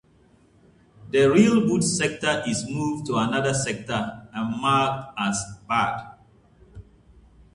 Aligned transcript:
The 1.11 1.29
real 1.31 1.61
boot 1.67 1.83
sector 1.83 2.41
is 2.47 2.67
moved 2.67 3.05
to 3.05 3.17
another 3.17 3.53
sector 3.53 4.27
and 4.33 4.59
marked 4.59 5.13
as 5.15 5.37
bad. 5.69 6.15